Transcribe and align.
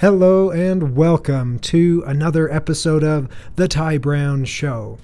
Hello 0.00 0.50
and 0.50 0.96
welcome 0.96 1.58
to 1.58 2.02
another 2.06 2.50
episode 2.50 3.04
of 3.04 3.28
The 3.56 3.68
Ty 3.68 3.98
Brown 3.98 4.46
Show. 4.46 4.96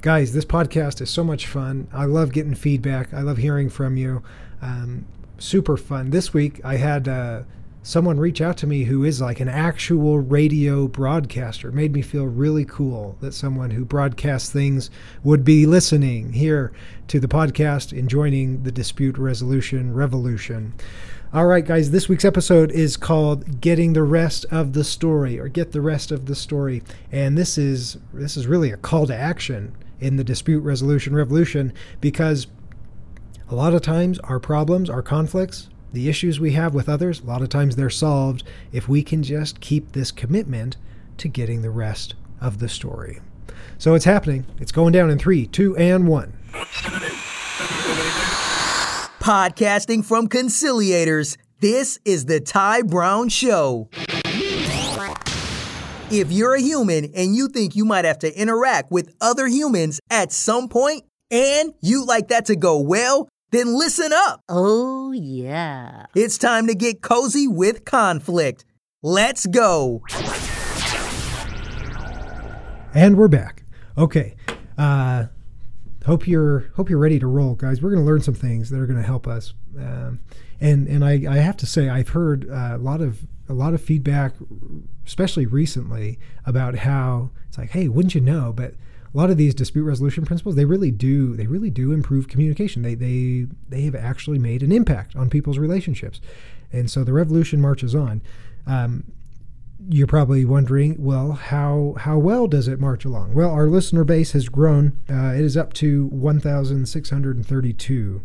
Guys, 0.00 0.32
this 0.32 0.44
podcast 0.44 1.00
is 1.00 1.08
so 1.08 1.22
much 1.22 1.46
fun. 1.46 1.86
I 1.92 2.06
love 2.06 2.32
getting 2.32 2.56
feedback, 2.56 3.14
I 3.14 3.20
love 3.20 3.36
hearing 3.36 3.70
from 3.70 3.96
you. 3.96 4.24
Um, 4.60 5.06
super 5.38 5.76
fun. 5.76 6.10
This 6.10 6.34
week 6.34 6.60
I 6.64 6.78
had 6.78 7.06
uh, 7.06 7.42
someone 7.84 8.18
reach 8.18 8.40
out 8.40 8.56
to 8.56 8.66
me 8.66 8.82
who 8.82 9.04
is 9.04 9.20
like 9.20 9.38
an 9.38 9.48
actual 9.48 10.18
radio 10.18 10.88
broadcaster. 10.88 11.68
It 11.68 11.74
made 11.74 11.92
me 11.92 12.02
feel 12.02 12.26
really 12.26 12.64
cool 12.64 13.16
that 13.20 13.34
someone 13.34 13.70
who 13.70 13.84
broadcasts 13.84 14.50
things 14.50 14.90
would 15.22 15.44
be 15.44 15.64
listening 15.64 16.32
here 16.32 16.72
to 17.06 17.20
the 17.20 17.28
podcast 17.28 17.96
and 17.96 18.10
joining 18.10 18.64
the 18.64 18.72
dispute 18.72 19.16
resolution 19.16 19.94
revolution. 19.94 20.74
All 21.32 21.46
right, 21.46 21.64
guys, 21.64 21.92
this 21.92 22.08
week's 22.08 22.24
episode 22.24 22.72
is 22.72 22.96
called 22.96 23.60
"Getting 23.60 23.92
the 23.92 24.02
Rest 24.02 24.46
of 24.50 24.72
the 24.72 24.82
Story" 24.82 25.38
or 25.38 25.46
"Get 25.46 25.70
the 25.70 25.80
Rest 25.80 26.10
of 26.10 26.26
the 26.26 26.34
Story," 26.34 26.82
and 27.12 27.38
this 27.38 27.56
is 27.56 27.98
this 28.12 28.36
is 28.36 28.48
really 28.48 28.72
a 28.72 28.76
call 28.76 29.06
to 29.06 29.14
action 29.14 29.76
in 30.00 30.16
the 30.16 30.24
dispute 30.24 30.58
resolution 30.58 31.14
revolution 31.14 31.72
because 32.00 32.48
a 33.48 33.54
lot 33.54 33.74
of 33.74 33.80
times 33.80 34.18
our 34.24 34.40
problems, 34.40 34.90
our 34.90 35.02
conflicts, 35.02 35.68
the 35.92 36.08
issues 36.08 36.40
we 36.40 36.54
have 36.54 36.74
with 36.74 36.88
others, 36.88 37.20
a 37.20 37.26
lot 37.26 37.42
of 37.42 37.48
times 37.48 37.76
they're 37.76 37.90
solved 37.90 38.42
if 38.72 38.88
we 38.88 39.00
can 39.00 39.22
just 39.22 39.60
keep 39.60 39.92
this 39.92 40.10
commitment 40.10 40.76
to 41.18 41.28
getting 41.28 41.62
the 41.62 41.70
rest 41.70 42.14
of 42.40 42.58
the 42.58 42.68
story. 42.68 43.20
So 43.78 43.94
it's 43.94 44.04
happening. 44.04 44.46
It's 44.58 44.72
going 44.72 44.92
down 44.92 45.10
in 45.10 45.18
three, 45.20 45.46
two, 45.46 45.76
and 45.76 46.08
one. 46.08 46.32
Podcasting 49.20 50.02
from 50.02 50.28
Conciliators, 50.28 51.36
this 51.60 51.98
is 52.06 52.24
the 52.24 52.40
Ty 52.40 52.80
Brown 52.82 53.28
Show. 53.28 53.90
If 56.10 56.32
you're 56.32 56.54
a 56.54 56.60
human 56.60 57.12
and 57.14 57.36
you 57.36 57.48
think 57.48 57.76
you 57.76 57.84
might 57.84 58.06
have 58.06 58.18
to 58.20 58.34
interact 58.34 58.90
with 58.90 59.14
other 59.20 59.46
humans 59.46 60.00
at 60.08 60.32
some 60.32 60.70
point, 60.70 61.04
and 61.30 61.74
you 61.82 62.06
like 62.06 62.28
that 62.28 62.46
to 62.46 62.56
go 62.56 62.80
well, 62.80 63.28
then 63.50 63.78
listen 63.78 64.10
up. 64.10 64.40
Oh, 64.48 65.12
yeah. 65.12 66.06
It's 66.16 66.38
time 66.38 66.66
to 66.68 66.74
get 66.74 67.02
cozy 67.02 67.46
with 67.46 67.84
conflict. 67.84 68.64
Let's 69.02 69.44
go. 69.44 70.00
And 72.94 73.18
we're 73.18 73.28
back. 73.28 73.64
Okay. 73.98 74.34
Uh, 74.78 75.26
hope 76.10 76.26
you're 76.26 76.72
hope 76.74 76.90
you're 76.90 76.98
ready 76.98 77.20
to 77.20 77.26
roll, 77.28 77.54
guys. 77.54 77.80
We're 77.80 77.90
going 77.90 78.02
to 78.02 78.06
learn 78.06 78.20
some 78.20 78.34
things 78.34 78.70
that 78.70 78.80
are 78.80 78.86
going 78.86 78.98
to 78.98 79.06
help 79.06 79.28
us. 79.28 79.54
Um, 79.78 80.18
and 80.60 80.88
and 80.88 81.04
I, 81.04 81.24
I 81.30 81.36
have 81.36 81.56
to 81.58 81.66
say 81.66 81.88
I've 81.88 82.08
heard 82.08 82.50
uh, 82.50 82.72
a 82.74 82.78
lot 82.78 83.00
of 83.00 83.20
a 83.48 83.52
lot 83.52 83.74
of 83.74 83.80
feedback, 83.80 84.34
especially 85.06 85.46
recently, 85.46 86.18
about 86.44 86.74
how 86.78 87.30
it's 87.46 87.58
like, 87.58 87.70
hey, 87.70 87.86
wouldn't 87.86 88.16
you 88.16 88.20
know? 88.20 88.52
But 88.52 88.74
a 89.12 89.16
lot 89.16 89.30
of 89.30 89.36
these 89.36 89.54
dispute 89.54 89.84
resolution 89.84 90.24
principles 90.24 90.56
they 90.56 90.64
really 90.64 90.90
do 90.90 91.36
they 91.36 91.46
really 91.46 91.70
do 91.70 91.92
improve 91.92 92.26
communication. 92.26 92.82
They 92.82 92.96
they 92.96 93.46
they 93.68 93.82
have 93.82 93.94
actually 93.94 94.40
made 94.40 94.64
an 94.64 94.72
impact 94.72 95.14
on 95.14 95.30
people's 95.30 95.58
relationships, 95.58 96.20
and 96.72 96.90
so 96.90 97.04
the 97.04 97.12
revolution 97.12 97.60
marches 97.60 97.94
on. 97.94 98.20
Um, 98.66 99.04
you're 99.88 100.06
probably 100.06 100.44
wondering, 100.44 100.96
well, 100.98 101.32
how 101.32 101.94
how 101.98 102.18
well 102.18 102.46
does 102.46 102.68
it 102.68 102.80
march 102.80 103.04
along? 103.04 103.34
Well, 103.34 103.50
our 103.50 103.66
listener 103.66 104.04
base 104.04 104.32
has 104.32 104.48
grown. 104.48 104.98
Uh, 105.08 105.32
it 105.34 105.40
is 105.40 105.56
up 105.56 105.72
to 105.74 106.06
1,632. 106.08 108.22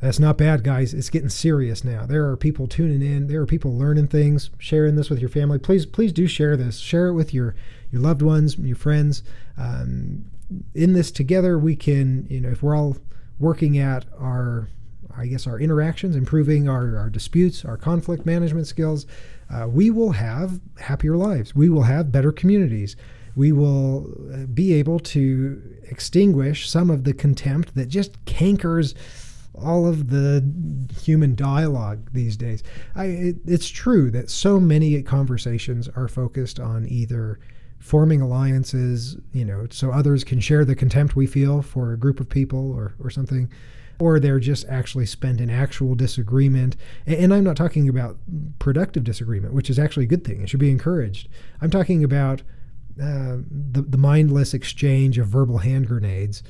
That's 0.00 0.18
not 0.18 0.36
bad, 0.36 0.64
guys. 0.64 0.92
It's 0.92 1.08
getting 1.08 1.30
serious 1.30 1.84
now. 1.84 2.04
There 2.04 2.28
are 2.28 2.36
people 2.36 2.66
tuning 2.66 3.00
in. 3.00 3.28
There 3.28 3.40
are 3.40 3.46
people 3.46 3.76
learning 3.76 4.08
things, 4.08 4.50
sharing 4.58 4.96
this 4.96 5.08
with 5.08 5.20
your 5.20 5.30
family. 5.30 5.58
Please, 5.58 5.86
please 5.86 6.12
do 6.12 6.26
share 6.26 6.56
this. 6.56 6.78
Share 6.78 7.08
it 7.08 7.14
with 7.14 7.32
your 7.32 7.54
your 7.90 8.02
loved 8.02 8.22
ones, 8.22 8.58
your 8.58 8.76
friends. 8.76 9.22
Um, 9.56 10.26
in 10.74 10.92
this 10.92 11.10
together, 11.10 11.58
we 11.58 11.76
can, 11.76 12.26
you 12.28 12.40
know, 12.40 12.50
if 12.50 12.62
we're 12.62 12.76
all 12.76 12.98
working 13.38 13.78
at 13.78 14.04
our 14.18 14.68
I 15.16 15.26
guess 15.26 15.46
our 15.46 15.60
interactions, 15.60 16.16
improving 16.16 16.68
our, 16.68 16.96
our 16.96 17.08
disputes, 17.08 17.64
our 17.64 17.76
conflict 17.76 18.26
management 18.26 18.66
skills, 18.66 19.06
uh, 19.50 19.66
we 19.68 19.90
will 19.90 20.12
have 20.12 20.60
happier 20.78 21.16
lives. 21.16 21.54
We 21.54 21.68
will 21.68 21.82
have 21.82 22.12
better 22.12 22.32
communities. 22.32 22.96
We 23.36 23.52
will 23.52 24.12
uh, 24.32 24.46
be 24.46 24.72
able 24.74 25.00
to 25.00 25.60
extinguish 25.84 26.68
some 26.68 26.90
of 26.90 27.04
the 27.04 27.12
contempt 27.12 27.74
that 27.74 27.86
just 27.86 28.24
cankers 28.24 28.94
all 29.54 29.86
of 29.86 30.10
the 30.10 30.44
human 31.00 31.34
dialogue 31.34 32.10
these 32.12 32.36
days. 32.36 32.62
I, 32.94 33.04
it, 33.06 33.36
it's 33.46 33.68
true 33.68 34.10
that 34.10 34.30
so 34.30 34.58
many 34.58 35.00
conversations 35.02 35.88
are 35.88 36.08
focused 36.08 36.58
on 36.58 36.88
either 36.88 37.38
forming 37.84 38.22
alliances, 38.22 39.18
you 39.34 39.44
know, 39.44 39.66
so 39.68 39.90
others 39.90 40.24
can 40.24 40.40
share 40.40 40.64
the 40.64 40.74
contempt 40.74 41.14
we 41.14 41.26
feel 41.26 41.60
for 41.60 41.92
a 41.92 41.98
group 41.98 42.18
of 42.18 42.26
people 42.26 42.72
or, 42.72 42.94
or 42.98 43.10
something 43.10 43.50
or 43.98 44.18
they're 44.18 44.40
just 44.40 44.66
actually 44.68 45.04
spent 45.04 45.38
in 45.38 45.50
actual 45.50 45.94
disagreement. 45.94 46.76
And 47.06 47.32
I'm 47.32 47.44
not 47.44 47.56
talking 47.56 47.88
about 47.88 48.16
productive 48.58 49.04
disagreement, 49.04 49.52
which 49.52 49.68
is 49.68 49.78
actually 49.78 50.04
a 50.04 50.08
good 50.08 50.24
thing. 50.24 50.40
It 50.40 50.48
should 50.48 50.60
be 50.60 50.70
encouraged. 50.70 51.28
I'm 51.60 51.70
talking 51.70 52.02
about 52.02 52.40
uh, 53.00 53.36
the, 53.50 53.84
the 53.86 53.98
mindless 53.98 54.54
exchange 54.54 55.18
of 55.18 55.28
verbal 55.28 55.58
hand 55.58 55.86
grenades, 55.86 56.42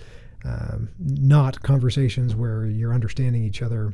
um, 0.45 0.89
not 0.99 1.63
conversations 1.63 2.37
where 2.37 2.65
you're 2.65 2.95
understanding 2.95 3.43
each 3.43 3.61
other 3.61 3.93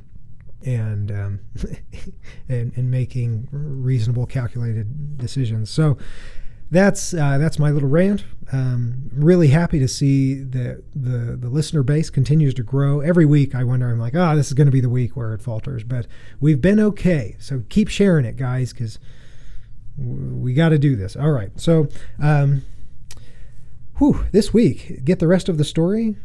and, 0.65 1.11
um, 1.11 1.41
and 2.51 2.73
and 2.77 2.91
making 2.91 3.49
reasonable, 3.51 4.27
calculated 4.27 5.17
decisions. 5.17 5.71
So 5.71 5.97
that's 6.71 7.13
uh, 7.15 7.39
that's 7.39 7.59
my 7.59 7.71
little 7.71 7.89
rant. 7.89 8.25
Um, 8.53 9.11
really 9.13 9.49
happy 9.49 9.79
to 9.79 9.89
see 9.89 10.35
that 10.35 10.83
the 10.95 11.37
the 11.37 11.49
listener 11.49 11.83
base 11.83 12.11
continues 12.11 12.55
to 12.55 12.63
grow 12.63 13.01
every 13.01 13.27
week. 13.27 13.55
I 13.55 13.65
wonder, 13.65 13.91
I'm 13.91 13.99
like, 13.99 14.15
ah, 14.17 14.33
oh, 14.33 14.37
this 14.37 14.49
is 14.49 14.55
going 14.55 14.67
to 14.67 14.73
be 14.73 14.81
the 14.81 14.89
week 14.89 15.17
where 15.17 15.35
it 15.35 15.43
falters, 15.43 15.85
but 15.85 16.07
we've 16.41 16.61
been 16.61 16.81
okay. 16.81 17.37
So 17.39 17.65
keep 17.69 17.89
sharing 17.89 18.25
it, 18.25 18.37
guys, 18.37 18.73
because 18.73 18.99
we 19.97 20.55
got 20.55 20.71
to 20.71 20.79
do 20.79 20.97
this. 20.97 21.17
All 21.17 21.31
right. 21.31 21.51
So, 21.57 21.89
um, 22.21 22.63
whew, 23.99 24.27
this 24.33 24.53
week, 24.53 25.05
get 25.05 25.19
the 25.19 25.29
rest 25.29 25.49
of 25.49 25.59
the 25.59 25.65
story. 25.65 26.17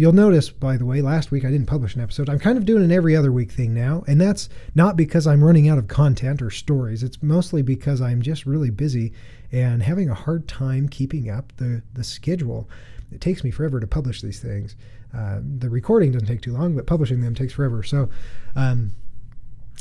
You'll 0.00 0.14
notice, 0.14 0.48
by 0.48 0.78
the 0.78 0.86
way, 0.86 1.02
last 1.02 1.30
week 1.30 1.44
I 1.44 1.50
didn't 1.50 1.66
publish 1.66 1.94
an 1.94 2.00
episode. 2.00 2.30
I'm 2.30 2.38
kind 2.38 2.56
of 2.56 2.64
doing 2.64 2.82
an 2.82 2.90
every 2.90 3.14
other 3.14 3.30
week 3.30 3.52
thing 3.52 3.74
now, 3.74 4.02
and 4.06 4.18
that's 4.18 4.48
not 4.74 4.96
because 4.96 5.26
I'm 5.26 5.44
running 5.44 5.68
out 5.68 5.76
of 5.76 5.88
content 5.88 6.40
or 6.40 6.48
stories. 6.48 7.02
It's 7.02 7.22
mostly 7.22 7.60
because 7.60 8.00
I'm 8.00 8.22
just 8.22 8.46
really 8.46 8.70
busy 8.70 9.12
and 9.52 9.82
having 9.82 10.08
a 10.08 10.14
hard 10.14 10.48
time 10.48 10.88
keeping 10.88 11.28
up 11.28 11.52
the, 11.58 11.82
the 11.92 12.02
schedule. 12.02 12.66
It 13.12 13.20
takes 13.20 13.44
me 13.44 13.50
forever 13.50 13.78
to 13.78 13.86
publish 13.86 14.22
these 14.22 14.40
things. 14.40 14.74
Uh, 15.14 15.40
the 15.58 15.68
recording 15.68 16.12
doesn't 16.12 16.28
take 16.28 16.40
too 16.40 16.54
long, 16.54 16.74
but 16.74 16.86
publishing 16.86 17.20
them 17.20 17.34
takes 17.34 17.52
forever. 17.52 17.82
So, 17.82 18.08
um, 18.56 18.92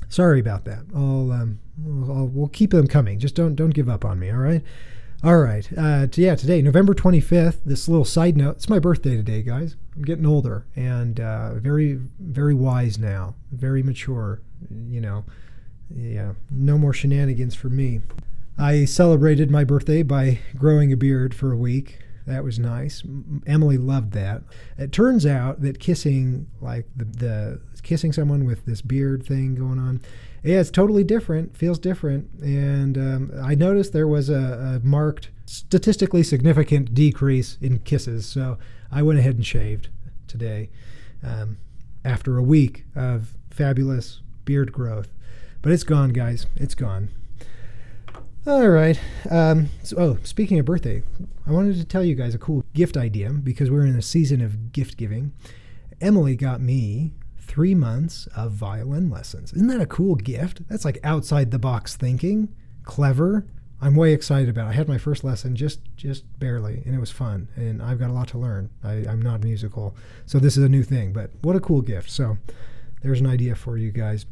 sorry 0.09 0.41
about 0.41 0.65
that. 0.65 0.83
I'll, 0.93 1.31
um, 1.31 1.59
I'll, 1.87 2.27
we'll 2.27 2.49
keep 2.49 2.71
them 2.71 2.87
coming. 2.87 3.19
Just 3.19 3.35
don't 3.35 3.55
don't 3.55 3.73
give 3.73 3.87
up 3.87 4.03
on 4.03 4.19
me. 4.19 4.31
All 4.31 4.39
right. 4.39 4.63
All 5.21 5.39
right. 5.39 5.67
Uh, 5.77 6.07
to, 6.07 6.21
yeah, 6.21 6.35
today, 6.35 6.61
November 6.61 6.93
25th, 6.93 7.57
this 7.65 7.89
little 7.89 8.05
side 8.05 8.37
note. 8.37 8.55
It's 8.55 8.69
my 8.69 8.79
birthday 8.79 9.17
today, 9.17 9.41
guys. 9.43 9.75
I'm 9.93 10.03
getting 10.03 10.25
older 10.25 10.65
and 10.77 11.19
uh, 11.19 11.55
very, 11.55 11.99
very 12.19 12.53
wise 12.53 12.97
now, 12.97 13.35
very 13.51 13.83
mature. 13.83 14.39
You 14.87 15.01
know, 15.01 15.25
yeah, 15.93 16.33
no 16.49 16.77
more 16.77 16.93
shenanigans 16.93 17.53
for 17.53 17.67
me. 17.67 17.99
I 18.57 18.85
celebrated 18.85 19.51
my 19.51 19.65
birthday 19.65 20.03
by 20.03 20.39
growing 20.57 20.93
a 20.93 20.97
beard 20.97 21.33
for 21.33 21.51
a 21.51 21.57
week. 21.57 21.99
That 22.29 22.43
was 22.43 22.59
nice. 22.59 23.01
Emily 23.47 23.79
loved 23.79 24.11
that. 24.11 24.43
It 24.77 24.91
turns 24.91 25.25
out 25.25 25.61
that 25.61 25.79
kissing, 25.79 26.45
like 26.61 26.85
the, 26.95 27.05
the 27.05 27.61
kissing 27.81 28.13
someone 28.13 28.45
with 28.45 28.67
this 28.67 28.83
beard 28.83 29.25
thing 29.25 29.55
going 29.55 29.79
on, 29.79 29.99
yeah, 30.43 30.59
it's 30.59 30.69
totally 30.69 31.03
different, 31.03 31.57
feels 31.57 31.79
different. 31.79 32.29
And 32.39 32.99
um, 32.99 33.31
I 33.43 33.55
noticed 33.55 33.93
there 33.93 34.07
was 34.07 34.29
a, 34.29 34.79
a, 34.83 34.85
marked, 34.85 35.31
statistically 35.47 36.21
significant 36.21 36.93
decrease 36.93 37.57
in 37.61 37.79
kisses. 37.79 38.27
So 38.27 38.59
I 38.91 39.01
went 39.01 39.17
ahead 39.17 39.35
and 39.35 39.45
shaved 39.45 39.89
today 40.27 40.69
um, 41.23 41.57
after 42.05 42.37
a 42.37 42.43
week 42.43 42.85
of 42.95 43.33
fabulous 43.49 44.21
beard 44.45 44.71
growth. 44.71 45.09
But 45.63 45.71
it's 45.71 45.83
gone, 45.83 46.09
guys. 46.09 46.45
It's 46.57 46.75
gone. 46.75 47.09
All 48.47 48.69
right. 48.69 48.99
Um, 49.29 49.67
so, 49.83 49.97
oh, 49.97 50.17
speaking 50.23 50.59
of 50.59 50.65
birthday, 50.65 51.03
I 51.45 51.51
wanted 51.51 51.75
to 51.75 51.83
tell 51.83 52.03
you 52.03 52.15
guys 52.15 52.33
a 52.33 52.39
cool 52.39 52.63
gift 52.73 52.95
idea 52.95 53.31
because 53.31 53.69
we're 53.69 53.85
in 53.85 53.97
a 53.97 54.01
season 54.01 54.41
of 54.41 54.71
gift 54.71 54.95
giving. 54.95 55.33
Emily 55.99 56.37
got 56.37 56.61
me 56.61 57.13
three 57.37 57.75
months 57.75 58.27
of 58.35 58.53
violin 58.53 59.09
lessons. 59.09 59.51
Isn't 59.51 59.67
that 59.67 59.81
a 59.81 59.85
cool 59.85 60.15
gift? 60.15 60.67
That's 60.69 60.85
like 60.85 60.99
outside 61.03 61.51
the 61.51 61.59
box 61.59 61.97
thinking, 61.97 62.47
clever. 62.83 63.45
I'm 63.81 63.95
way 63.95 64.13
excited 64.13 64.47
about. 64.47 64.67
It. 64.67 64.69
I 64.69 64.73
had 64.73 64.87
my 64.87 64.97
first 64.97 65.25
lesson 65.25 65.55
just 65.55 65.81
just 65.97 66.23
barely, 66.39 66.81
and 66.85 66.95
it 66.95 66.99
was 66.99 67.11
fun. 67.11 67.49
And 67.57 67.81
I've 67.81 67.99
got 67.99 68.09
a 68.09 68.13
lot 68.13 68.29
to 68.29 68.37
learn. 68.37 68.69
I, 68.83 69.05
I'm 69.07 69.21
not 69.21 69.43
musical, 69.43 69.95
so 70.25 70.39
this 70.39 70.55
is 70.55 70.63
a 70.63 70.69
new 70.69 70.83
thing. 70.83 71.11
But 71.11 71.31
what 71.41 71.57
a 71.57 71.59
cool 71.59 71.81
gift! 71.81 72.09
So 72.09 72.37
there's 73.01 73.19
an 73.19 73.27
idea 73.27 73.55
for 73.55 73.77
you 73.77 73.91
guys. 73.91 74.25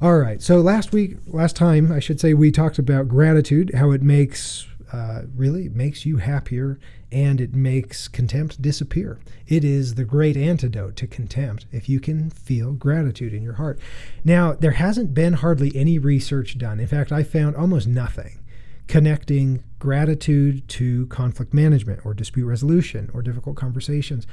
All 0.00 0.18
right. 0.18 0.42
So 0.42 0.60
last 0.60 0.92
week, 0.92 1.16
last 1.26 1.56
time, 1.56 1.92
I 1.92 2.00
should 2.00 2.20
say, 2.20 2.34
we 2.34 2.50
talked 2.50 2.78
about 2.78 3.08
gratitude, 3.08 3.74
how 3.74 3.92
it 3.92 4.02
makes 4.02 4.66
uh, 4.92 5.22
really 5.34 5.68
makes 5.68 6.06
you 6.06 6.18
happier 6.18 6.78
and 7.10 7.40
it 7.40 7.54
makes 7.54 8.06
contempt 8.06 8.60
disappear. 8.62 9.18
It 9.46 9.64
is 9.64 9.94
the 9.94 10.04
great 10.04 10.36
antidote 10.36 10.94
to 10.96 11.06
contempt 11.06 11.66
if 11.72 11.88
you 11.88 12.00
can 12.00 12.30
feel 12.30 12.72
gratitude 12.72 13.32
in 13.32 13.42
your 13.42 13.54
heart. 13.54 13.80
Now, 14.24 14.52
there 14.52 14.72
hasn't 14.72 15.14
been 15.14 15.34
hardly 15.34 15.74
any 15.74 15.98
research 15.98 16.58
done. 16.58 16.80
In 16.80 16.86
fact, 16.86 17.12
I 17.12 17.22
found 17.22 17.56
almost 17.56 17.86
nothing 17.86 18.38
connecting 18.86 19.62
gratitude 19.78 20.66
to 20.68 21.06
conflict 21.06 21.54
management 21.54 22.00
or 22.04 22.14
dispute 22.14 22.46
resolution 22.46 23.10
or 23.14 23.22
difficult 23.22 23.56
conversations 23.56 24.26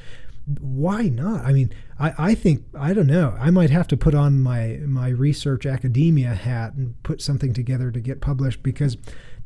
why 0.59 1.03
not? 1.03 1.45
I 1.45 1.51
mean, 1.51 1.71
I, 1.99 2.13
I 2.17 2.35
think 2.35 2.65
I 2.77 2.93
don't 2.93 3.07
know. 3.07 3.35
I 3.39 3.51
might 3.51 3.69
have 3.69 3.87
to 3.89 3.97
put 3.97 4.15
on 4.15 4.41
my 4.41 4.79
my 4.85 5.09
research 5.09 5.65
academia 5.65 6.33
hat 6.33 6.73
and 6.73 7.01
put 7.03 7.21
something 7.21 7.53
together 7.53 7.91
to 7.91 7.99
get 7.99 8.21
published 8.21 8.63
because 8.63 8.97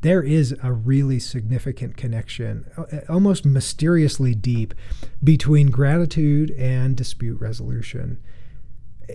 there 0.02 0.22
is 0.22 0.54
a 0.62 0.72
really 0.72 1.18
significant 1.18 1.96
connection, 1.96 2.66
uh, 2.76 2.82
uh, 2.82 3.00
almost 3.08 3.44
mysteriously 3.44 4.34
deep, 4.34 4.74
between 5.22 5.70
gratitude 5.70 6.50
and 6.52 6.96
dispute 6.96 7.40
resolution. 7.40 8.18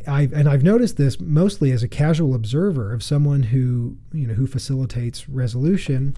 I 0.07 0.29
and 0.33 0.47
I've 0.47 0.63
noticed 0.63 0.97
this 0.97 1.19
mostly 1.19 1.71
as 1.71 1.83
a 1.83 1.87
casual 1.87 2.33
observer 2.33 2.93
of 2.93 3.03
someone 3.03 3.43
who 3.43 3.97
you 4.13 4.27
know 4.27 4.33
who 4.33 4.47
facilitates 4.47 5.27
resolution. 5.27 6.15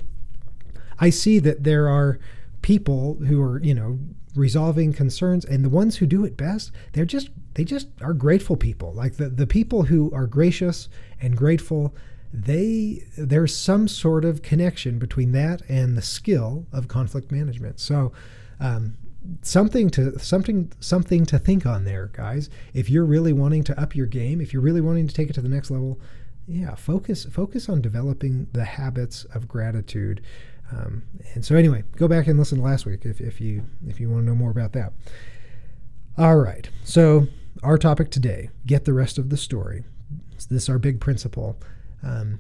I 1.00 1.10
see 1.10 1.40
that 1.40 1.64
there 1.64 1.90
are 1.90 2.20
people 2.62 3.16
who 3.16 3.42
are 3.42 3.60
you 3.62 3.74
know 3.74 4.00
resolving 4.36 4.94
concerns 4.94 5.46
and 5.46 5.64
the 5.64 5.70
ones 5.70 5.98
who 5.98 6.08
do 6.08 6.26
it 6.26 6.36
best 6.36 6.72
they're 6.94 7.06
just 7.06 7.30
they 7.54 7.64
just 7.64 7.88
are 8.02 8.14
grateful 8.14 8.58
people 8.58 8.92
like 8.94 9.18
the, 9.18 9.30
the 9.30 9.46
people 9.46 9.84
who 9.84 10.12
are 10.12 10.26
gracious 10.26 10.90
and 11.22 11.38
grateful 11.38 11.94
they 12.34 13.06
there's 13.16 13.56
some 13.56 13.88
sort 13.88 14.26
of 14.26 14.42
connection 14.42 14.98
between 14.98 15.34
that 15.34 15.62
and 15.70 15.96
the 15.96 16.02
skill 16.02 16.66
of 16.72 16.88
conflict 16.88 17.32
management 17.32 17.80
so 17.80 18.12
um, 18.60 18.98
something 19.42 19.90
to 19.90 20.18
something 20.20 20.72
something 20.80 21.26
to 21.26 21.40
think 21.40 21.66
on 21.66 21.86
there 21.86 22.10
guys 22.14 22.50
if 22.74 22.90
you're 22.90 23.06
really 23.06 23.32
wanting 23.32 23.64
to 23.64 23.80
up 23.80 23.96
your 23.96 24.06
game 24.06 24.42
if 24.42 24.52
you're 24.52 24.62
really 24.62 24.82
wanting 24.82 25.08
to 25.08 25.14
take 25.14 25.30
it 25.30 25.34
to 25.34 25.42
the 25.42 25.48
next 25.48 25.72
level 25.72 26.00
yeah 26.46 26.76
focus 26.76 27.26
focus 27.26 27.70
on 27.70 27.82
developing 27.82 28.48
the 28.52 28.66
habits 28.66 29.24
of 29.34 29.48
gratitude 29.48 30.22
um, 30.74 31.04
and 31.34 31.46
so 31.46 31.56
anyway, 31.56 31.84
go 31.98 32.08
back 32.08 32.28
and 32.28 32.40
listen 32.40 32.60
to 32.60 32.64
last 32.64 32.86
week 32.86 33.06
if, 33.06 33.22
if 33.22 33.40
you 33.42 33.66
if 33.88 34.00
you 34.00 34.10
want 34.10 34.24
to 34.24 34.30
know 34.30 34.36
more 34.36 34.52
about 34.52 34.74
that. 34.74 34.94
All 36.18 36.38
right. 36.38 36.70
So 36.84 37.28
our 37.62 37.78
topic 37.78 38.10
today: 38.10 38.50
get 38.66 38.86
the 38.86 38.94
rest 38.94 39.18
of 39.18 39.30
the 39.30 39.38
story. 39.38 39.84
This 40.50 40.64
is 40.64 40.70
our 40.70 40.80
big 40.80 41.00
principle. 41.00 41.58
Um, 42.02 42.40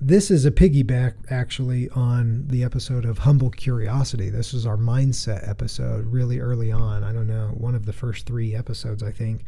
this 0.00 0.30
is 0.30 0.44
a 0.44 0.50
piggyback 0.50 1.14
actually 1.30 1.88
on 1.90 2.46
the 2.48 2.64
episode 2.64 3.04
of 3.04 3.18
humble 3.18 3.50
curiosity. 3.50 4.30
This 4.30 4.54
is 4.54 4.66
our 4.66 4.76
mindset 4.76 5.48
episode 5.48 6.06
really 6.06 6.40
early 6.40 6.72
on. 6.72 7.04
I 7.04 7.12
don't 7.12 7.28
know, 7.28 7.48
one 7.54 7.74
of 7.74 7.86
the 7.86 7.92
first 7.92 8.26
three 8.26 8.54
episodes, 8.54 9.02
I 9.02 9.12
think. 9.12 9.44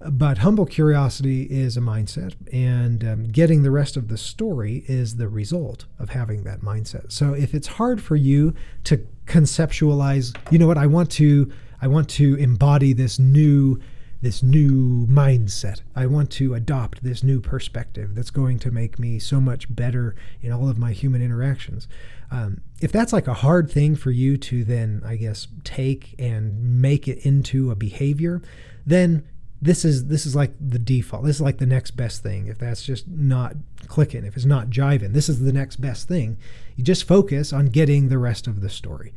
But 0.00 0.38
humble 0.38 0.66
curiosity 0.66 1.42
is 1.50 1.76
a 1.76 1.80
mindset, 1.80 2.34
and 2.52 3.02
um, 3.02 3.24
getting 3.24 3.64
the 3.64 3.72
rest 3.72 3.96
of 3.96 4.06
the 4.06 4.16
story 4.16 4.84
is 4.86 5.16
the 5.16 5.28
result 5.28 5.86
of 5.98 6.10
having 6.10 6.44
that 6.44 6.60
mindset. 6.60 7.10
So 7.10 7.32
if 7.32 7.52
it's 7.52 7.66
hard 7.66 8.00
for 8.00 8.14
you 8.14 8.54
to 8.84 9.04
conceptualize, 9.26 10.36
you 10.52 10.58
know 10.58 10.68
what, 10.68 10.78
I 10.78 10.86
want 10.86 11.10
to, 11.12 11.50
I 11.82 11.88
want 11.88 12.08
to 12.10 12.36
embody 12.36 12.92
this 12.92 13.18
new, 13.18 13.80
this 14.20 14.42
new 14.42 15.06
mindset. 15.06 15.82
I 15.94 16.06
want 16.06 16.30
to 16.32 16.54
adopt 16.54 17.02
this 17.02 17.22
new 17.22 17.40
perspective 17.40 18.14
that's 18.14 18.30
going 18.30 18.58
to 18.60 18.70
make 18.70 18.98
me 18.98 19.18
so 19.18 19.40
much 19.40 19.74
better 19.74 20.16
in 20.42 20.52
all 20.52 20.68
of 20.68 20.78
my 20.78 20.92
human 20.92 21.22
interactions. 21.22 21.86
Um, 22.30 22.60
if 22.80 22.90
that's 22.90 23.12
like 23.12 23.28
a 23.28 23.34
hard 23.34 23.70
thing 23.70 23.94
for 23.94 24.10
you 24.10 24.36
to 24.38 24.64
then, 24.64 25.02
I 25.04 25.16
guess, 25.16 25.46
take 25.64 26.14
and 26.18 26.80
make 26.82 27.06
it 27.06 27.24
into 27.24 27.70
a 27.70 27.76
behavior, 27.76 28.42
then 28.84 29.26
this 29.60 29.84
is 29.84 30.06
this 30.06 30.24
is 30.24 30.36
like 30.36 30.52
the 30.60 30.78
default. 30.78 31.24
This 31.24 31.36
is 31.36 31.42
like 31.42 31.58
the 31.58 31.66
next 31.66 31.92
best 31.92 32.22
thing. 32.22 32.46
If 32.46 32.58
that's 32.58 32.84
just 32.84 33.08
not 33.08 33.56
clicking, 33.86 34.24
if 34.24 34.36
it's 34.36 34.44
not 34.44 34.70
jiving, 34.70 35.12
this 35.12 35.28
is 35.28 35.40
the 35.40 35.52
next 35.52 35.76
best 35.76 36.06
thing. 36.06 36.38
You 36.76 36.84
just 36.84 37.04
focus 37.04 37.52
on 37.52 37.66
getting 37.66 38.08
the 38.08 38.18
rest 38.18 38.46
of 38.46 38.60
the 38.60 38.70
story. 38.70 39.12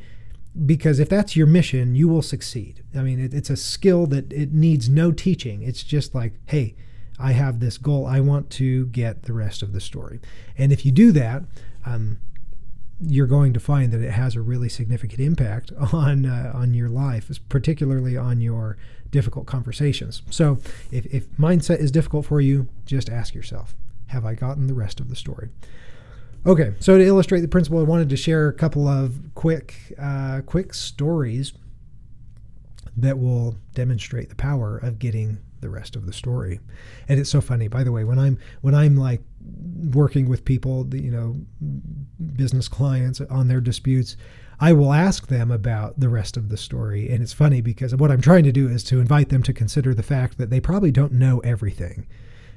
Because 0.66 1.00
if 1.00 1.08
that's 1.08 1.36
your 1.36 1.48
mission, 1.48 1.96
you 1.96 2.08
will 2.10 2.22
succeed. 2.22 2.84
I 2.96 3.02
mean, 3.02 3.20
it, 3.20 3.34
it's 3.34 3.50
a 3.50 3.56
skill 3.56 4.06
that 4.08 4.32
it 4.34 4.52
needs 4.52 4.90
no 4.90 5.12
teaching. 5.12 5.64
It's 5.64 5.84
just 5.84 6.14
like, 6.14 6.34
hey, 6.46 6.76
I 7.18 7.32
have 7.34 7.60
this 7.60 7.78
goal. 7.78 8.06
I 8.06 8.20
want 8.20 8.50
to 8.52 8.88
get 8.88 9.24
the 9.24 9.34
rest 9.34 9.62
of 9.62 9.74
the 9.74 9.80
story. 9.80 10.20
And 10.58 10.74
if 10.74 10.86
you 10.86 10.92
do 10.92 11.12
that, 11.14 11.44
um, 11.86 12.20
you're 13.00 13.28
going 13.28 13.54
to 13.54 13.60
find 13.60 13.92
that 13.92 14.02
it 14.02 14.12
has 14.12 14.36
a 14.36 14.42
really 14.42 14.70
significant 14.70 15.20
impact 15.20 15.72
on 15.94 16.26
uh, 16.26 16.52
on 16.54 16.74
your 16.74 16.90
life, 16.90 17.32
particularly 17.50 18.18
on 18.18 18.42
your 18.42 18.78
difficult 19.10 19.46
conversations. 19.46 20.22
So, 20.30 20.60
if, 20.92 21.06
if 21.08 21.30
mindset 21.32 21.80
is 21.80 21.92
difficult 21.92 22.26
for 22.26 22.42
you, 22.42 22.68
just 22.86 23.10
ask 23.10 23.34
yourself, 23.34 23.76
have 24.08 24.26
I 24.26 24.36
gotten 24.36 24.68
the 24.68 24.74
rest 24.74 25.00
of 25.00 25.10
the 25.10 25.16
story? 25.16 25.50
Okay, 26.44 26.74
so 26.80 26.98
to 26.98 27.04
illustrate 27.04 27.42
the 27.42 27.48
principle, 27.48 27.80
I 27.80 27.84
wanted 27.84 28.10
to 28.10 28.18
share 28.18 28.48
a 28.48 28.54
couple 28.54 28.88
of 28.88 29.16
quick 29.36 29.94
uh, 30.00 30.42
quick 30.46 30.74
stories 30.74 31.54
that 32.98 33.20
will 33.20 33.58
demonstrate 33.76 34.30
the 34.30 34.36
power 34.36 34.78
of 34.78 34.98
getting 34.98 35.38
the 35.62 35.70
rest 35.70 35.96
of 35.96 36.08
the 36.08 36.14
story. 36.14 36.60
And 37.08 37.20
it's 37.20 37.30
so 37.30 37.42
funny, 37.42 37.68
by 37.68 37.84
the 37.84 37.92
way, 37.92 38.04
when 38.04 38.18
I'm 38.18 38.40
when 38.62 38.74
I'm 38.74 38.96
like 38.96 39.22
working 39.94 40.28
with 40.28 40.44
people, 40.44 40.88
you 40.96 41.12
know, 41.12 41.36
business 42.36 42.68
clients 42.68 43.22
on 43.22 43.48
their 43.48 43.62
disputes, 43.62 44.18
I 44.60 44.74
will 44.74 44.94
ask 44.94 45.28
them 45.28 45.52
about 45.52 46.00
the 46.00 46.10
rest 46.10 46.38
of 46.38 46.50
the 46.50 46.58
story. 46.58 47.10
And 47.10 47.22
it's 47.22 47.34
funny 47.34 47.62
because 47.62 47.96
what 47.96 48.10
I'm 48.10 48.22
trying 48.22 48.46
to 48.46 48.52
do 48.52 48.68
is 48.68 48.84
to 48.86 49.00
invite 49.00 49.30
them 49.30 49.44
to 49.44 49.54
consider 49.54 49.94
the 49.94 50.02
fact 50.02 50.40
that 50.40 50.50
they 50.50 50.60
probably 50.60 50.92
don't 50.92 51.14
know 51.14 51.38
everything. 51.40 52.08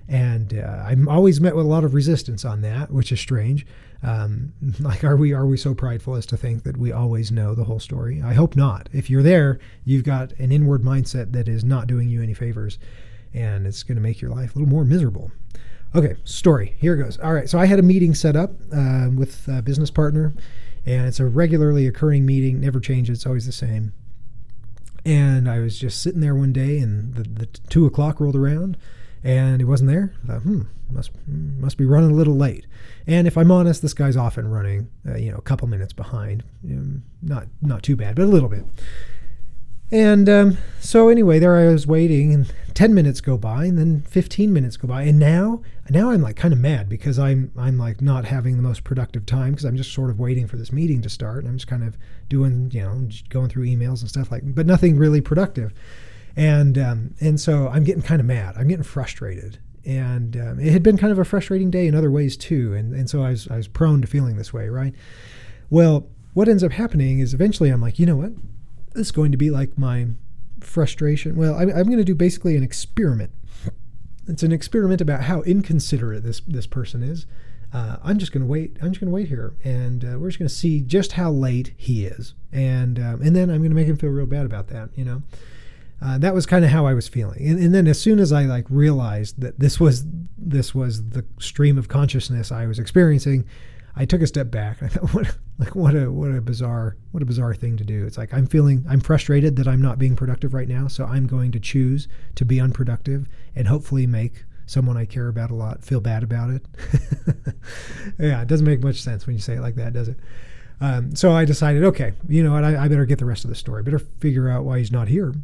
And 0.08 0.52
uh, 0.58 0.84
I'm 0.86 1.08
always 1.08 1.40
met 1.40 1.56
with 1.56 1.64
a 1.64 1.68
lot 1.68 1.84
of 1.84 1.94
resistance 1.94 2.44
on 2.44 2.60
that, 2.60 2.90
which 2.90 3.10
is 3.10 3.20
strange. 3.20 3.66
Um, 4.02 4.52
like, 4.80 5.02
are 5.02 5.16
we 5.16 5.32
are 5.32 5.46
we 5.46 5.56
so 5.56 5.74
prideful 5.74 6.14
as 6.14 6.26
to 6.26 6.36
think 6.36 6.62
that 6.64 6.76
we 6.76 6.92
always 6.92 7.32
know 7.32 7.54
the 7.54 7.64
whole 7.64 7.80
story? 7.80 8.22
I 8.22 8.34
hope 8.34 8.54
not. 8.56 8.88
If 8.92 9.08
you're 9.08 9.22
there, 9.22 9.58
you've 9.84 10.04
got 10.04 10.32
an 10.32 10.52
inward 10.52 10.82
mindset 10.82 11.32
that 11.32 11.48
is 11.48 11.64
not 11.64 11.86
doing 11.86 12.10
you 12.10 12.22
any 12.22 12.34
favors, 12.34 12.78
and 13.32 13.66
it's 13.66 13.82
going 13.82 13.96
to 13.96 14.02
make 14.02 14.20
your 14.20 14.30
life 14.30 14.54
a 14.54 14.58
little 14.58 14.72
more 14.72 14.84
miserable. 14.84 15.32
Okay, 15.94 16.16
story. 16.24 16.74
Here 16.78 16.96
goes. 16.96 17.18
All 17.18 17.32
right. 17.32 17.48
So 17.48 17.58
I 17.58 17.66
had 17.66 17.78
a 17.78 17.82
meeting 17.82 18.14
set 18.14 18.34
up 18.34 18.50
uh, 18.74 19.08
with 19.14 19.46
a 19.48 19.62
business 19.62 19.90
partner, 19.90 20.34
and 20.84 21.06
it's 21.06 21.20
a 21.20 21.26
regularly 21.26 21.86
occurring 21.86 22.26
meeting. 22.26 22.60
Never 22.60 22.80
changes. 22.80 23.18
It's 23.18 23.26
always 23.26 23.46
the 23.46 23.52
same. 23.52 23.92
And 25.06 25.48
I 25.48 25.60
was 25.60 25.78
just 25.78 26.02
sitting 26.02 26.20
there 26.20 26.34
one 26.34 26.52
day, 26.52 26.78
and 26.78 27.14
the, 27.14 27.22
the 27.22 27.46
two 27.46 27.86
o'clock 27.86 28.20
rolled 28.20 28.36
around, 28.36 28.76
and 29.24 29.58
he 29.58 29.64
wasn't 29.64 29.90
there. 29.90 30.12
I 30.22 30.26
thought, 30.26 30.42
hmm, 30.42 30.62
must 30.90 31.10
must 31.26 31.78
be 31.78 31.86
running 31.86 32.10
a 32.10 32.14
little 32.14 32.36
late. 32.36 32.66
And 33.06 33.26
if 33.26 33.36
I'm 33.36 33.50
honest, 33.50 33.82
this 33.82 33.94
guy's 33.94 34.16
often 34.16 34.48
running, 34.50 34.90
uh, 35.08 35.16
you 35.16 35.30
know, 35.30 35.38
a 35.38 35.42
couple 35.42 35.66
minutes 35.66 35.94
behind. 35.94 36.44
Um, 36.64 37.02
not 37.22 37.46
not 37.62 37.82
too 37.82 37.96
bad, 37.96 38.16
but 38.16 38.22
a 38.22 38.26
little 38.26 38.50
bit. 38.50 38.64
And 39.90 40.28
um, 40.28 40.58
so 40.80 41.08
anyway, 41.08 41.38
there 41.38 41.56
I 41.56 41.66
was 41.66 41.86
waiting, 41.86 42.34
and 42.34 42.52
10 42.74 42.94
minutes 42.94 43.20
go 43.20 43.36
by, 43.36 43.66
and 43.66 43.78
then 43.78 44.00
15 44.02 44.52
minutes 44.52 44.76
go 44.76 44.88
by, 44.88 45.02
and 45.02 45.18
now 45.18 45.62
now 45.88 46.10
I'm 46.10 46.20
like 46.20 46.36
kind 46.36 46.52
of 46.52 46.60
mad 46.60 46.88
because 46.88 47.18
I'm 47.18 47.52
I'm 47.56 47.78
like 47.78 48.02
not 48.02 48.26
having 48.26 48.56
the 48.56 48.62
most 48.62 48.84
productive 48.84 49.24
time 49.24 49.52
because 49.52 49.64
I'm 49.64 49.76
just 49.76 49.92
sort 49.92 50.10
of 50.10 50.18
waiting 50.18 50.46
for 50.46 50.56
this 50.56 50.72
meeting 50.72 51.00
to 51.02 51.08
start, 51.08 51.44
and 51.44 51.48
I'm 51.48 51.56
just 51.56 51.68
kind 51.68 51.84
of 51.84 51.96
doing 52.28 52.70
you 52.72 52.82
know 52.82 53.08
going 53.30 53.48
through 53.48 53.64
emails 53.64 54.00
and 54.00 54.08
stuff 54.08 54.30
like, 54.30 54.42
but 54.44 54.66
nothing 54.66 54.98
really 54.98 55.20
productive. 55.20 55.72
And 56.36 56.76
um, 56.78 57.14
and 57.20 57.40
so 57.40 57.68
I'm 57.68 57.84
getting 57.84 58.02
kind 58.02 58.20
of 58.20 58.26
mad. 58.26 58.56
I'm 58.56 58.68
getting 58.68 58.82
frustrated, 58.84 59.58
and 59.84 60.36
um, 60.36 60.60
it 60.60 60.72
had 60.72 60.82
been 60.82 60.98
kind 60.98 61.12
of 61.12 61.18
a 61.18 61.24
frustrating 61.24 61.70
day 61.70 61.86
in 61.86 61.94
other 61.94 62.10
ways 62.10 62.36
too, 62.36 62.74
and 62.74 62.92
and 62.92 63.08
so 63.08 63.22
I 63.22 63.30
was 63.30 63.48
I 63.48 63.56
was 63.56 63.68
prone 63.68 64.00
to 64.00 64.06
feeling 64.06 64.36
this 64.36 64.52
way, 64.52 64.68
right? 64.68 64.94
Well, 65.70 66.08
what 66.32 66.48
ends 66.48 66.64
up 66.64 66.72
happening 66.72 67.20
is 67.20 67.34
eventually 67.34 67.70
I'm 67.70 67.80
like, 67.80 67.98
you 67.98 68.06
know 68.06 68.16
what? 68.16 68.32
This 68.94 69.06
is 69.06 69.12
going 69.12 69.30
to 69.32 69.38
be 69.38 69.50
like 69.50 69.78
my 69.78 70.08
frustration. 70.60 71.36
Well, 71.36 71.54
I'm, 71.54 71.68
I'm 71.70 71.86
going 71.86 71.98
to 71.98 72.04
do 72.04 72.14
basically 72.14 72.56
an 72.56 72.62
experiment. 72.62 73.32
It's 74.26 74.42
an 74.42 74.52
experiment 74.52 75.00
about 75.00 75.24
how 75.24 75.42
inconsiderate 75.42 76.22
this 76.24 76.40
this 76.40 76.66
person 76.66 77.02
is. 77.02 77.26
Uh, 77.72 77.96
I'm 78.02 78.18
just 78.18 78.32
going 78.32 78.42
to 78.42 78.46
wait. 78.46 78.76
I'm 78.80 78.90
just 78.90 79.00
going 79.00 79.10
to 79.10 79.14
wait 79.14 79.28
here, 79.28 79.54
and 79.64 80.04
uh, 80.04 80.18
we're 80.18 80.28
just 80.28 80.38
going 80.38 80.48
to 80.48 80.54
see 80.54 80.80
just 80.80 81.12
how 81.12 81.30
late 81.30 81.74
he 81.76 82.06
is, 82.06 82.34
and 82.52 82.98
um, 82.98 83.20
and 83.20 83.36
then 83.36 83.50
I'm 83.50 83.58
going 83.58 83.70
to 83.70 83.76
make 83.76 83.86
him 83.86 83.96
feel 83.96 84.10
real 84.10 84.26
bad 84.26 84.46
about 84.46 84.68
that. 84.68 84.90
You 84.94 85.04
know, 85.04 85.22
uh, 86.04 86.18
that 86.18 86.34
was 86.34 86.44
kind 86.44 86.64
of 86.64 86.70
how 86.70 86.86
I 86.86 86.92
was 86.92 87.08
feeling. 87.08 87.46
And, 87.46 87.58
and 87.58 87.74
then 87.74 87.86
as 87.86 88.00
soon 88.00 88.18
as 88.18 88.30
I 88.30 88.42
like 88.42 88.66
realized 88.68 89.40
that 89.40 89.58
this 89.58 89.80
was 89.80 90.04
this 90.36 90.74
was 90.74 91.08
the 91.08 91.24
stream 91.38 91.78
of 91.78 91.88
consciousness 91.88 92.52
I 92.52 92.66
was 92.66 92.78
experiencing, 92.78 93.46
I 93.96 94.04
took 94.04 94.20
a 94.20 94.26
step 94.26 94.50
back. 94.50 94.82
I 94.82 94.88
thought, 94.88 95.14
what, 95.14 95.36
like, 95.58 95.74
what 95.74 95.94
a, 95.94 96.10
what 96.10 96.30
a 96.30 96.42
bizarre, 96.42 96.96
what 97.12 97.22
a 97.22 97.26
bizarre 97.26 97.54
thing 97.54 97.78
to 97.78 97.84
do. 97.84 98.04
It's 98.04 98.18
like 98.18 98.34
I'm 98.34 98.46
feeling, 98.46 98.84
I'm 98.88 99.00
frustrated 99.00 99.56
that 99.56 99.66
I'm 99.66 99.80
not 99.80 99.98
being 99.98 100.14
productive 100.14 100.52
right 100.52 100.68
now, 100.68 100.88
so 100.88 101.06
I'm 101.06 101.26
going 101.26 101.52
to 101.52 101.60
choose 101.60 102.06
to 102.34 102.44
be 102.44 102.60
unproductive 102.60 103.26
and 103.56 103.66
hopefully 103.66 104.06
make 104.06 104.44
someone 104.66 104.96
I 104.96 105.06
care 105.06 105.28
about 105.28 105.50
a 105.50 105.54
lot 105.54 105.82
feel 105.82 106.00
bad 106.00 106.22
about 106.22 106.50
it. 106.50 106.66
yeah, 108.18 108.42
it 108.42 108.48
doesn't 108.48 108.66
make 108.66 108.82
much 108.82 109.00
sense 109.00 109.26
when 109.26 109.36
you 109.36 109.42
say 109.42 109.54
it 109.54 109.60
like 109.60 109.76
that, 109.76 109.94
does 109.94 110.08
it? 110.08 110.18
Um, 110.80 111.14
so 111.14 111.32
I 111.32 111.44
decided, 111.44 111.84
okay, 111.84 112.12
you 112.28 112.42
know 112.42 112.52
what, 112.52 112.64
I, 112.64 112.84
I 112.84 112.88
better 112.88 113.06
get 113.06 113.18
the 113.18 113.24
rest 113.24 113.44
of 113.44 113.50
the 113.50 113.56
story. 113.56 113.82
Better 113.82 113.98
figure 113.98 114.50
out 114.50 114.64
why 114.64 114.78
he's 114.78 114.92
not 114.92 115.08
here. 115.08 115.34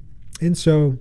And 0.41 0.57
so 0.57 0.99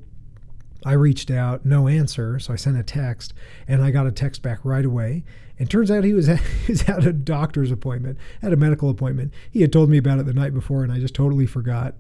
I 0.86 0.94
reached 0.94 1.30
out, 1.32 1.66
no 1.66 1.88
answer. 1.88 2.40
So 2.40 2.54
I 2.54 2.56
sent 2.56 2.78
a 2.78 2.84
text, 2.84 3.34
and 3.68 3.84
I 3.84 3.92
got 3.92 4.08
a 4.08 4.12
text 4.12 4.42
back 4.42 4.60
right 4.64 4.86
away. 4.86 5.24
And 5.58 5.70
turns 5.70 5.92
out 5.92 6.04
he 6.04 6.14
was 6.14 6.30
at, 6.30 6.40
he 6.66 6.72
was 6.74 6.84
at 6.84 7.06
a 7.06 7.14
doctor's 7.14 7.72
appointment, 7.72 8.18
at 8.42 8.54
a 8.54 8.56
medical 8.56 8.90
appointment. 8.90 9.34
He 9.52 9.62
had 9.62 9.74
told 9.74 9.90
me 9.90 9.98
about 9.98 10.20
it 10.20 10.26
the 10.26 10.34
night 10.34 10.54
before, 10.54 10.84
and 10.84 10.92
I 10.92 11.00
just 11.00 11.14
totally 11.14 11.46
forgot. 11.46 11.96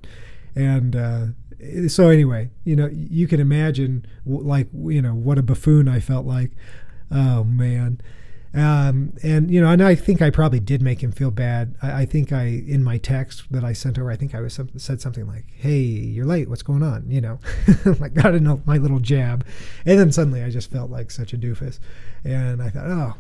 And 0.56 0.96
uh, 0.96 1.26
so 1.88 2.10
anyway, 2.10 2.50
you 2.64 2.76
know, 2.76 2.90
you 2.92 3.28
can 3.28 3.40
imagine 3.40 4.06
like 4.26 4.68
you 4.74 5.02
know 5.02 5.14
what 5.14 5.38
a 5.38 5.44
buffoon 5.44 5.88
I 5.88 6.00
felt 6.00 6.26
like. 6.26 6.52
Oh 7.12 7.44
man. 7.44 8.02
Um, 8.54 9.14
and 9.22 9.52
you 9.52 9.62
know, 9.62 9.70
and 9.70 9.84
I 9.84 9.94
think 9.94 10.22
I 10.22 10.32
probably 10.32 10.60
did 10.60 10.82
make 10.82 11.04
him 11.04 11.12
feel 11.12 11.30
bad. 11.30 11.76
I, 11.84 12.02
I 12.02 12.06
think 12.06 12.32
I, 12.32 12.46
in 12.46 12.84
my 12.84 12.98
text 12.98 13.44
that 13.52 13.64
I 13.64 13.74
sent 13.74 14.00
over, 14.00 14.10
I 14.10 14.16
think 14.16 14.34
I 14.34 14.42
was 14.42 14.54
some, 14.54 14.70
said 14.78 15.02
something 15.02 15.28
like, 15.28 15.46
"Hey, 15.52 15.78
you're 15.78 16.26
late. 16.26 16.50
What's 16.50 16.64
going 16.64 16.82
on?" 16.82 17.06
You 17.10 17.22
know, 17.22 17.40
like 18.00 18.16
got 18.16 18.34
in 18.34 18.62
my 18.66 18.78
little 18.78 19.00
jab, 19.00 19.46
and 19.86 20.00
then 20.00 20.12
suddenly 20.12 20.44
I 20.44 20.50
just 20.50 20.72
felt 20.72 20.90
like 20.90 21.12
such 21.12 21.34
a 21.34 21.38
doofus, 21.38 21.80
and 22.24 22.62
I 22.62 22.70
thought, 22.70 22.88
"Oh, 22.88 23.14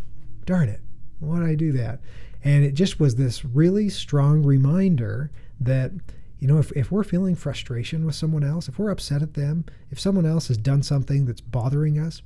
darn 0.45 0.67
it, 0.67 0.81
why 1.19 1.39
did 1.39 1.47
I 1.49 1.55
do 1.55 1.71
that?" 1.73 1.99
And 2.43 2.63
it 2.63 2.73
just 2.73 2.99
was 2.99 3.15
this 3.15 3.45
really 3.45 3.89
strong 3.89 4.43
reminder 4.43 5.29
that 5.59 5.91
you 6.39 6.47
know, 6.47 6.57
if, 6.57 6.71
if 6.71 6.89
we're 6.89 7.03
feeling 7.03 7.35
frustration 7.35 8.05
with 8.05 8.15
someone 8.15 8.45
else, 8.45 8.69
if 8.69 8.79
we're 8.79 8.91
upset 8.91 9.21
at 9.21 9.33
them, 9.33 9.65
if 9.91 9.99
someone 9.99 10.25
else 10.25 10.47
has 10.47 10.57
done 10.57 10.81
something 10.81 11.25
that's 11.25 11.41
bothering 11.41 11.99
us, 11.99 12.21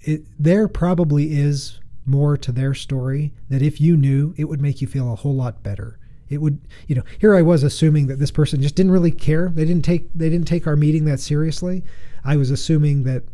it, 0.00 0.22
there 0.38 0.66
probably 0.66 1.34
is 1.34 1.80
more 2.06 2.36
to 2.36 2.52
their 2.52 2.74
story 2.74 3.32
that 3.48 3.62
if 3.62 3.80
you 3.80 3.96
knew, 3.96 4.34
it 4.36 4.44
would 4.44 4.60
make 4.60 4.80
you 4.80 4.86
feel 4.86 5.12
a 5.12 5.16
whole 5.16 5.34
lot 5.34 5.62
better. 5.62 5.98
It 6.28 6.38
would, 6.40 6.60
you 6.86 6.94
know, 6.94 7.02
here 7.18 7.34
I 7.34 7.42
was 7.42 7.62
assuming 7.62 8.06
that 8.06 8.20
this 8.20 8.30
person 8.30 8.62
just 8.62 8.76
didn't 8.76 8.92
really 8.92 9.10
care. 9.10 9.48
They 9.48 9.64
didn't 9.64 9.84
take 9.84 10.12
they 10.14 10.30
didn't 10.30 10.46
take 10.46 10.66
our 10.66 10.76
meeting 10.76 11.04
that 11.06 11.20
seriously. 11.20 11.82
I 12.24 12.36
was 12.36 12.50
assuming 12.50 13.02
that 13.04 13.24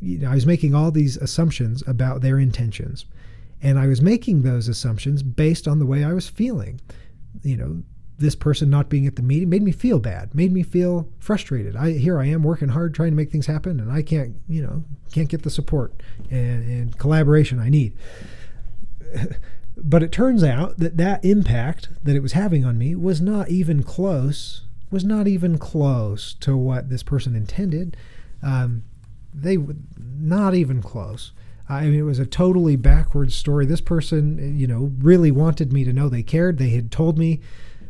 you 0.00 0.18
know, 0.18 0.30
I 0.30 0.34
was 0.34 0.46
making 0.46 0.74
all 0.74 0.90
these 0.90 1.16
assumptions 1.16 1.82
about 1.86 2.22
their 2.22 2.38
intentions. 2.38 3.04
And 3.60 3.78
I 3.78 3.86
was 3.86 4.02
making 4.02 4.42
those 4.42 4.66
assumptions 4.66 5.22
based 5.22 5.68
on 5.68 5.78
the 5.78 5.86
way 5.86 6.02
I 6.02 6.12
was 6.12 6.28
feeling. 6.28 6.80
You 7.42 7.56
know, 7.56 7.82
this 8.18 8.34
person 8.34 8.70
not 8.70 8.88
being 8.88 9.06
at 9.06 9.16
the 9.16 9.22
meeting 9.22 9.48
made 9.48 9.62
me 9.62 9.72
feel 9.72 9.98
bad, 9.98 10.34
made 10.34 10.52
me 10.52 10.62
feel 10.62 11.08
frustrated. 11.18 11.76
I 11.76 11.92
here 11.92 12.20
I 12.20 12.26
am 12.26 12.42
working 12.42 12.68
hard 12.68 12.94
trying 12.94 13.10
to 13.10 13.16
make 13.16 13.30
things 13.30 13.46
happen, 13.46 13.80
and 13.80 13.90
I 13.90 14.02
can't, 14.02 14.36
you 14.48 14.62
know, 14.62 14.84
can't 15.12 15.28
get 15.28 15.42
the 15.42 15.50
support 15.50 15.92
and, 16.30 16.68
and 16.68 16.98
collaboration 16.98 17.58
I 17.58 17.68
need. 17.68 17.96
but 19.76 20.02
it 20.02 20.12
turns 20.12 20.44
out 20.44 20.78
that 20.78 20.96
that 20.96 21.24
impact 21.24 21.88
that 22.04 22.16
it 22.16 22.22
was 22.22 22.32
having 22.32 22.64
on 22.64 22.78
me 22.78 22.94
was 22.94 23.20
not 23.20 23.48
even 23.48 23.82
close, 23.82 24.62
was 24.90 25.04
not 25.04 25.26
even 25.26 25.58
close 25.58 26.34
to 26.34 26.56
what 26.56 26.90
this 26.90 27.02
person 27.02 27.34
intended. 27.34 27.96
Um, 28.42 28.84
they 29.34 29.56
were 29.56 29.76
not 29.98 30.54
even 30.54 30.82
close. 30.82 31.32
I 31.68 31.84
mean, 31.84 31.98
it 31.98 32.02
was 32.02 32.18
a 32.18 32.26
totally 32.26 32.76
backwards 32.76 33.34
story. 33.34 33.64
This 33.64 33.80
person, 33.80 34.58
you 34.58 34.66
know, 34.66 34.92
really 34.98 35.30
wanted 35.30 35.72
me 35.72 35.84
to 35.84 35.92
know 35.92 36.08
they 36.08 36.22
cared. 36.22 36.58
They 36.58 36.70
had 36.70 36.90
told 36.90 37.18
me 37.18 37.40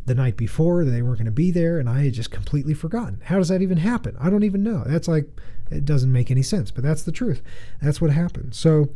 the 0.05 0.15
night 0.15 0.37
before 0.37 0.85
they 0.85 1.03
weren't 1.03 1.19
going 1.19 1.27
to 1.27 1.31
be 1.31 1.51
there 1.51 1.79
and 1.79 1.89
I 1.89 2.05
had 2.05 2.15
just 2.15 2.31
completely 2.31 2.75
forgotten. 2.75 3.21
How 3.25 3.39
does 3.39 3.49
that 3.49 3.63
even 3.63 3.79
happen? 3.79 4.17
I 4.21 4.31
don't 4.31 4.43
even 4.43 4.63
know. 4.63 4.83
That's 4.87 5.09
like 5.09 5.29
it 5.71 5.85
doesn't 5.85 6.11
make 6.13 6.31
any 6.31 6.43
sense, 6.43 6.71
but 6.71 6.83
that's 6.83 7.03
the 7.05 7.13
truth. 7.13 7.43
That's 7.81 8.01
what 8.01 8.11
happened. 8.11 8.55
So 8.55 8.89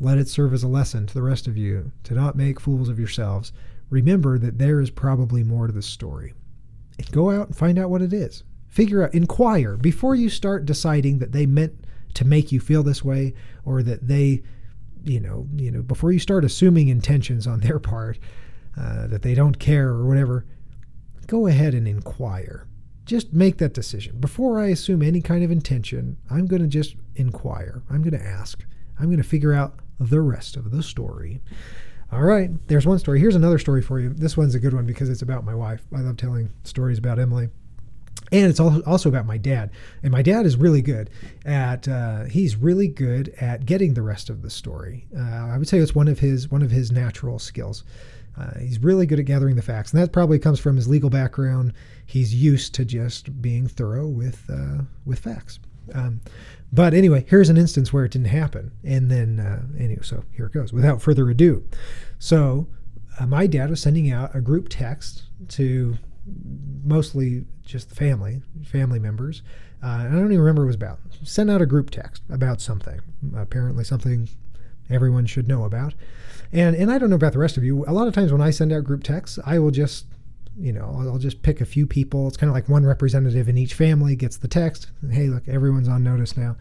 let 0.00 0.18
it 0.18 0.28
serve 0.28 0.52
as 0.54 0.62
a 0.62 0.68
lesson 0.68 1.06
to 1.06 1.14
the 1.14 1.22
rest 1.22 1.46
of 1.46 1.56
you 1.56 1.90
to 2.04 2.14
not 2.14 2.36
make 2.36 2.60
fools 2.60 2.88
of 2.88 2.98
yourselves. 2.98 3.52
Remember 3.90 4.38
that 4.38 4.58
there 4.58 4.80
is 4.80 4.90
probably 4.90 5.42
more 5.42 5.66
to 5.66 5.72
the 5.72 5.82
story. 5.82 6.34
And 6.98 7.10
go 7.10 7.30
out 7.30 7.48
and 7.48 7.56
find 7.56 7.78
out 7.78 7.90
what 7.90 8.02
it 8.02 8.12
is. 8.12 8.44
Figure 8.66 9.02
out, 9.02 9.14
inquire 9.14 9.76
before 9.76 10.14
you 10.14 10.28
start 10.28 10.66
deciding 10.66 11.18
that 11.18 11.32
they 11.32 11.46
meant 11.46 11.84
to 12.14 12.24
make 12.24 12.52
you 12.52 12.60
feel 12.60 12.82
this 12.82 13.02
way 13.04 13.34
or 13.64 13.82
that 13.82 14.06
they, 14.06 14.42
you 15.04 15.20
know, 15.20 15.46
you 15.56 15.70
know, 15.70 15.82
before 15.82 16.12
you 16.12 16.18
start 16.18 16.44
assuming 16.44 16.88
intentions 16.88 17.46
on 17.46 17.60
their 17.60 17.78
part, 17.78 18.18
uh, 18.78 19.06
that 19.08 19.22
they 19.22 19.34
don't 19.34 19.58
care 19.58 19.88
or 19.88 20.06
whatever, 20.06 20.46
go 21.26 21.46
ahead 21.46 21.74
and 21.74 21.88
inquire. 21.88 22.66
Just 23.04 23.32
make 23.32 23.56
that 23.58 23.74
decision. 23.74 24.20
Before 24.20 24.60
I 24.60 24.66
assume 24.66 25.02
any 25.02 25.20
kind 25.20 25.42
of 25.42 25.50
intention, 25.50 26.18
I'm 26.30 26.46
going 26.46 26.62
to 26.62 26.68
just 26.68 26.94
inquire. 27.16 27.82
I'm 27.90 28.02
going 28.02 28.18
to 28.18 28.26
ask. 28.26 28.64
I'm 28.98 29.06
going 29.06 29.16
to 29.18 29.24
figure 29.24 29.54
out 29.54 29.80
the 29.98 30.20
rest 30.20 30.56
of 30.56 30.70
the 30.70 30.82
story. 30.82 31.40
All 32.12 32.22
right, 32.22 32.50
there's 32.68 32.86
one 32.86 32.98
story. 32.98 33.20
Here's 33.20 33.34
another 33.34 33.58
story 33.58 33.82
for 33.82 33.98
you. 34.00 34.10
This 34.10 34.36
one's 34.36 34.54
a 34.54 34.60
good 34.60 34.74
one 34.74 34.86
because 34.86 35.10
it's 35.10 35.22
about 35.22 35.44
my 35.44 35.54
wife. 35.54 35.82
I 35.94 36.00
love 36.00 36.16
telling 36.16 36.50
stories 36.64 36.98
about 36.98 37.18
Emily. 37.18 37.48
And 38.30 38.50
it's 38.50 38.60
also 38.60 39.08
about 39.08 39.26
my 39.26 39.38
dad. 39.38 39.70
And 40.02 40.12
my 40.12 40.22
dad 40.22 40.44
is 40.44 40.56
really 40.56 40.82
good 40.82 41.10
at, 41.46 41.88
uh, 41.88 42.24
he's 42.24 42.56
really 42.56 42.88
good 42.88 43.30
at 43.40 43.64
getting 43.64 43.94
the 43.94 44.02
rest 44.02 44.28
of 44.28 44.42
the 44.42 44.50
story. 44.50 45.06
Uh, 45.16 45.22
I 45.22 45.56
would 45.56 45.68
say 45.68 45.78
it's 45.78 45.94
one 45.94 46.08
of 46.08 46.18
his, 46.18 46.50
one 46.50 46.62
of 46.62 46.70
his 46.70 46.92
natural 46.92 47.38
skills. 47.38 47.84
Uh, 48.38 48.58
he's 48.58 48.78
really 48.78 49.06
good 49.06 49.18
at 49.18 49.24
gathering 49.24 49.56
the 49.56 49.62
facts, 49.62 49.92
and 49.92 50.00
that 50.00 50.12
probably 50.12 50.38
comes 50.38 50.60
from 50.60 50.76
his 50.76 50.86
legal 50.86 51.10
background. 51.10 51.72
He's 52.06 52.34
used 52.34 52.74
to 52.74 52.84
just 52.84 53.42
being 53.42 53.66
thorough 53.66 54.06
with 54.06 54.44
uh, 54.48 54.84
with 55.04 55.18
facts. 55.18 55.58
Um, 55.94 56.20
but 56.72 56.92
anyway, 56.92 57.24
here's 57.26 57.48
an 57.48 57.56
instance 57.56 57.92
where 57.92 58.04
it 58.04 58.12
didn't 58.12 58.28
happen, 58.28 58.72
and 58.84 59.10
then 59.10 59.40
uh, 59.40 59.62
anyway, 59.78 60.02
so 60.02 60.24
here 60.32 60.46
it 60.46 60.52
goes. 60.52 60.72
Without 60.72 61.02
further 61.02 61.28
ado, 61.30 61.66
so 62.18 62.68
uh, 63.18 63.26
my 63.26 63.46
dad 63.46 63.70
was 63.70 63.80
sending 63.80 64.10
out 64.10 64.34
a 64.34 64.40
group 64.40 64.68
text 64.68 65.24
to 65.48 65.96
mostly 66.84 67.46
just 67.64 67.88
the 67.88 67.94
family, 67.94 68.42
family 68.64 68.98
members. 68.98 69.42
Uh, 69.82 69.88
I 69.88 70.02
don't 70.04 70.26
even 70.26 70.40
remember 70.40 70.62
what 70.62 70.66
it 70.66 70.68
was 70.68 70.76
about. 70.76 70.98
Send 71.22 71.50
out 71.50 71.62
a 71.62 71.66
group 71.66 71.90
text 71.90 72.22
about 72.30 72.60
something, 72.60 73.00
apparently 73.36 73.84
something 73.84 74.28
everyone 74.90 75.26
should 75.26 75.48
know 75.48 75.64
about. 75.64 75.94
And 76.52 76.74
and 76.76 76.90
I 76.90 76.98
don't 76.98 77.10
know 77.10 77.16
about 77.16 77.32
the 77.32 77.38
rest 77.38 77.56
of 77.56 77.64
you. 77.64 77.84
A 77.86 77.92
lot 77.92 78.08
of 78.08 78.14
times 78.14 78.32
when 78.32 78.40
I 78.40 78.50
send 78.50 78.72
out 78.72 78.84
group 78.84 79.02
texts, 79.02 79.38
I 79.44 79.58
will 79.58 79.70
just 79.70 80.06
you 80.60 80.72
know, 80.72 80.92
I'll 80.98 81.18
just 81.18 81.42
pick 81.42 81.60
a 81.60 81.64
few 81.64 81.86
people. 81.86 82.26
It's 82.26 82.36
kind 82.36 82.50
of 82.50 82.54
like 82.54 82.68
one 82.68 82.84
representative 82.84 83.48
in 83.48 83.56
each 83.56 83.74
family 83.74 84.16
gets 84.16 84.36
the 84.36 84.48
text. 84.48 84.90
Hey, 85.08 85.28
look, 85.28 85.46
everyone's 85.46 85.88
on 85.88 86.02
notice 86.02 86.36
now, 86.36 86.56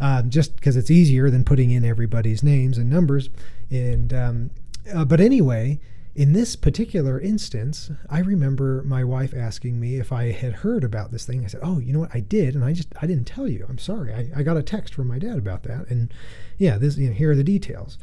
um, 0.00 0.30
just 0.30 0.54
because 0.54 0.76
it's 0.76 0.90
easier 0.90 1.30
than 1.30 1.44
putting 1.44 1.70
in 1.70 1.84
everybody's 1.84 2.42
names 2.42 2.78
and 2.78 2.88
numbers. 2.88 3.28
And 3.70 4.12
um, 4.12 4.50
uh, 4.94 5.04
but 5.04 5.20
anyway, 5.20 5.80
in 6.14 6.32
this 6.32 6.54
particular 6.54 7.18
instance, 7.18 7.90
I 8.08 8.20
remember 8.20 8.82
my 8.84 9.02
wife 9.02 9.34
asking 9.34 9.80
me 9.80 9.96
if 9.96 10.12
I 10.12 10.30
had 10.30 10.52
heard 10.52 10.84
about 10.84 11.10
this 11.10 11.24
thing. 11.24 11.44
I 11.44 11.48
said, 11.48 11.60
"Oh, 11.62 11.80
you 11.80 11.92
know 11.92 12.00
what? 12.00 12.14
I 12.14 12.20
did, 12.20 12.54
and 12.54 12.64
I 12.64 12.72
just 12.72 12.88
I 13.02 13.06
didn't 13.06 13.26
tell 13.26 13.48
you. 13.48 13.66
I'm 13.68 13.78
sorry. 13.78 14.14
I, 14.14 14.30
I 14.36 14.42
got 14.44 14.56
a 14.56 14.62
text 14.62 14.94
from 14.94 15.08
my 15.08 15.18
dad 15.18 15.38
about 15.38 15.64
that, 15.64 15.88
and 15.88 16.14
yeah, 16.56 16.78
this 16.78 16.96
you 16.98 17.08
know, 17.08 17.14
here 17.14 17.32
are 17.32 17.36
the 17.36 17.44
details." 17.44 17.98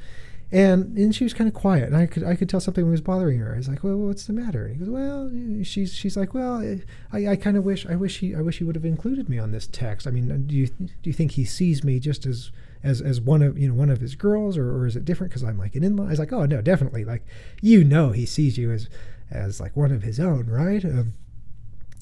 And 0.49 0.97
and 0.97 1.13
she 1.13 1.25
was 1.25 1.33
kind 1.33 1.47
of 1.49 1.53
quiet, 1.53 1.83
and 1.83 1.97
I 1.97 2.05
could 2.05 2.23
I 2.23 2.35
could 2.35 2.47
tell 2.47 2.61
something 2.61 2.89
was 2.89 3.01
bothering 3.01 3.39
her. 3.39 3.53
I 3.53 3.57
was 3.57 3.67
like, 3.67 3.83
"Well, 3.83 3.97
what's 3.97 4.27
the 4.27 4.33
matter?" 4.33 4.65
And 4.65 4.75
he 4.75 4.79
goes, 4.79 4.89
"Well, 4.89 5.29
she's 5.63 5.93
she's 5.93 6.15
like, 6.15 6.33
well, 6.33 6.63
I, 7.11 7.27
I 7.27 7.35
kind 7.35 7.57
of 7.57 7.65
wish 7.65 7.85
I 7.85 7.95
wish 7.95 8.19
he 8.19 8.33
I 8.33 8.39
wish 8.39 8.59
he 8.59 8.63
would 8.63 8.75
have 8.75 8.85
included 8.85 9.27
me 9.27 9.39
on 9.39 9.51
this 9.51 9.67
text. 9.67 10.07
I 10.07 10.11
mean, 10.11 10.47
do 10.47 10.55
you 10.55 10.67
do 10.67 10.89
you 11.03 11.11
think 11.11 11.31
he 11.31 11.43
sees 11.43 11.83
me 11.83 11.99
just 11.99 12.25
as 12.25 12.51
as 12.81 13.01
as 13.01 13.19
one 13.19 13.41
of 13.41 13.57
you 13.59 13.67
know 13.67 13.73
one 13.73 13.89
of 13.89 13.99
his 13.99 14.15
girls, 14.15 14.57
or, 14.57 14.71
or 14.71 14.87
is 14.87 14.95
it 14.95 15.03
different 15.03 15.31
because 15.31 15.43
I'm 15.43 15.57
like 15.57 15.75
an 15.75 15.83
in-law?" 15.83 16.05
I 16.05 16.11
was 16.11 16.19
like, 16.19 16.31
"Oh 16.31 16.45
no, 16.45 16.61
definitely. 16.61 17.03
Like, 17.03 17.25
you 17.61 17.83
know, 17.83 18.11
he 18.11 18.25
sees 18.25 18.57
you 18.57 18.71
as 18.71 18.87
as 19.29 19.59
like 19.59 19.75
one 19.75 19.91
of 19.91 20.03
his 20.03 20.17
own, 20.17 20.47
right?" 20.47 20.85
Um, 20.85 21.11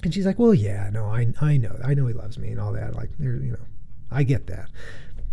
and 0.03 0.13
she's 0.13 0.27
like, 0.27 0.37
"Well, 0.37 0.53
yeah, 0.53 0.91
no, 0.93 1.05
I 1.05 1.33
I 1.41 1.57
know 1.57 1.79
I 1.83 1.95
know 1.95 2.05
he 2.05 2.13
loves 2.13 2.37
me 2.37 2.49
and 2.49 2.59
all 2.59 2.73
that. 2.73 2.93
Like, 2.93 3.09
you 3.19 3.31
know, 3.31 3.65
I 4.11 4.21
get 4.21 4.45
that." 4.47 4.69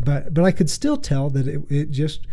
But 0.01 0.33
but 0.33 0.45
I 0.45 0.51
could 0.51 0.71
still 0.71 0.97
tell 0.97 1.29
that 1.29 1.47
it, 1.47 1.61
it 1.69 1.91
just 1.91 2.27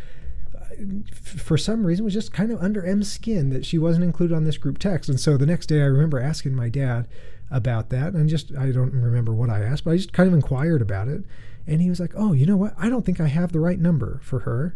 for 1.14 1.58
some 1.58 1.86
reason 1.86 2.06
was 2.06 2.14
just 2.14 2.34
kind 2.34 2.52
of 2.52 2.62
under 2.62 2.86
Em's 2.86 3.12
skin 3.12 3.50
that 3.50 3.66
she 3.66 3.78
wasn't 3.78 4.04
included 4.04 4.36
on 4.36 4.44
this 4.44 4.58
group 4.58 4.78
text. 4.78 5.10
And 5.10 5.20
so 5.20 5.38
the 5.38 5.46
next 5.46 5.68
day 5.68 5.82
I 5.82 5.86
remember 5.86 6.20
asking 6.20 6.56
my 6.56 6.70
dad 6.70 7.08
about 7.52 7.90
that. 7.90 8.14
And 8.14 8.30
just, 8.30 8.56
I 8.56 8.72
don't 8.72 8.94
remember 8.94 9.34
what 9.34 9.50
I 9.50 9.62
asked, 9.62 9.84
but 9.84 9.92
I 9.92 9.98
just 9.98 10.14
kind 10.14 10.28
of 10.28 10.34
inquired 10.34 10.82
about 10.82 11.08
it. 11.08 11.24
And 11.68 11.82
he 11.82 11.90
was 11.90 12.00
like, 12.00 12.14
oh, 12.16 12.34
you 12.34 12.46
know 12.46 12.58
what? 12.58 12.74
I 12.78 12.90
don't 12.90 13.06
think 13.06 13.20
I 13.20 13.28
have 13.28 13.52
the 13.52 13.60
right 13.60 13.80
number 13.80 14.20
for 14.24 14.40
her. 14.40 14.76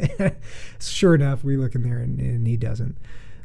sure 0.80 1.14
enough, 1.14 1.44
we 1.44 1.56
look 1.56 1.74
in 1.74 1.82
there 1.82 1.98
and, 1.98 2.18
and 2.20 2.46
he 2.46 2.56
doesn't. 2.56 2.96